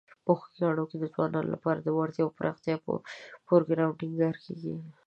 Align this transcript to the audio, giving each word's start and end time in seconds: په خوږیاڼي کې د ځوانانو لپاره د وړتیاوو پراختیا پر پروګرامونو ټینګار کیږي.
په 0.25 0.31
خوږیاڼي 0.39 0.83
کې 0.89 0.97
د 0.99 1.05
ځوانانو 1.13 1.53
لپاره 1.55 1.79
د 1.81 1.87
وړتیاوو 1.97 2.37
پراختیا 2.37 2.75
پر 2.83 2.99
پروګرامونو 3.47 3.99
ټینګار 4.01 4.35
کیږي. 4.45 4.73